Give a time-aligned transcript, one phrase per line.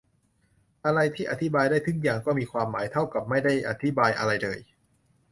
[0.85, 4.59] อะไรที่อธิบายได้ทุกอย่างก็มีความหมายเท่ากับไม่ได้อธิบายอะไรเลย